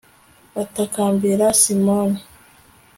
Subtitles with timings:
[0.55, 2.19] batakambira simoni